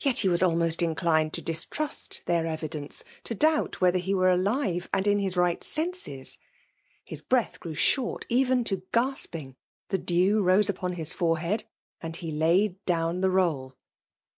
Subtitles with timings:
[0.00, 4.86] Yet he was almost inclined to distrust their evidence:— to doubt whether he were alive
[4.92, 6.36] and in his right senses!—
[7.10, 9.54] 'Ifis breath grew short, even to gasping^
[9.90, 11.64] ihe dew rose upon his forehead;—
[12.02, 13.74] and he laid down the roll.